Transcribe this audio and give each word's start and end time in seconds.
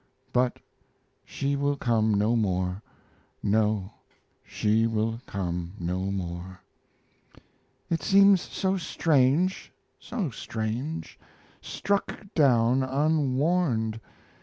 But 0.33 0.57
she 1.23 1.55
will 1.55 1.75
come 1.75 2.15
no 2.15 2.35
more. 2.35 2.81
No, 3.43 3.91
she 4.43 4.87
will 4.87 5.19
come 5.27 5.73
no 5.79 5.99
more. 6.09 6.59
It 7.87 8.01
seems 8.01 8.41
so 8.41 8.77
strange... 8.77 9.71
so 9.99 10.31
strange... 10.31 11.19
Struck 11.61 12.33
down 12.33 12.81
unwarned! 12.81 14.01